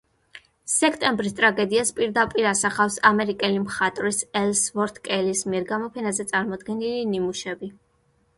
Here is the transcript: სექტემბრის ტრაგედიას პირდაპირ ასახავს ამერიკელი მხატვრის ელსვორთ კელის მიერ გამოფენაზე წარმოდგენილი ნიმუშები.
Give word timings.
სექტემბრის 0.75 1.35
ტრაგედიას 1.39 1.91
პირდაპირ 1.99 2.47
ასახავს 2.51 2.97
ამერიკელი 3.11 3.59
მხატვრის 3.67 4.23
ელსვორთ 4.43 4.99
კელის 5.11 5.45
მიერ 5.53 5.69
გამოფენაზე 5.75 6.27
წარმოდგენილი 6.33 7.07
ნიმუშები. 7.13 7.73